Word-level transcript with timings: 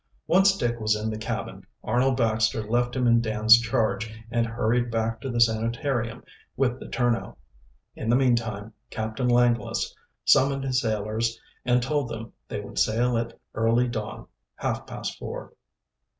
Once 0.25 0.57
Dick 0.57 0.79
was 0.79 0.95
in 0.95 1.11
the 1.11 1.17
cabin, 1.19 1.61
Arnold 1.83 2.17
Baxter 2.17 2.67
left 2.67 2.95
him 2.95 3.05
in 3.05 3.21
Dan's 3.21 3.59
charge 3.59 4.11
and 4.31 4.47
hurried 4.47 4.89
back 4.89 5.21
to 5.21 5.29
the 5.29 5.39
sanitarium 5.39 6.23
with 6.57 6.79
the 6.79 6.87
turnout. 6.87 7.37
In 7.95 8.09
the 8.09 8.15
meantime 8.15 8.73
Captain 8.89 9.27
Langless 9.27 9.95
summoned 10.25 10.63
his 10.63 10.81
sailors 10.81 11.39
and 11.65 11.83
told 11.83 12.09
them 12.09 12.33
they 12.47 12.61
would 12.61 12.79
sail 12.79 13.15
at 13.15 13.39
early 13.53 13.87
dawn 13.87 14.25
half 14.55 14.87
past 14.87 15.19
four. 15.19 15.53